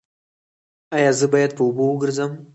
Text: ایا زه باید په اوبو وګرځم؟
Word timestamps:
ایا 0.95 1.11
زه 1.19 1.25
باید 1.33 1.51
په 1.57 1.61
اوبو 1.65 1.83
وګرځم؟ 1.87 2.31